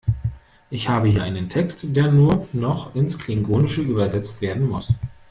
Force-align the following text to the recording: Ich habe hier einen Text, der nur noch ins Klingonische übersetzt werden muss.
Ich 0.71 0.89
habe 0.89 1.09
hier 1.09 1.21
einen 1.21 1.47
Text, 1.47 1.95
der 1.95 2.11
nur 2.11 2.47
noch 2.53 2.95
ins 2.95 3.19
Klingonische 3.19 3.83
übersetzt 3.83 4.41
werden 4.41 4.67
muss. 4.67 4.91